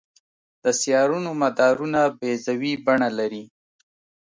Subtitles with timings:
[0.63, 3.43] د سیارونو مدارونه بیضوي بڼه لري.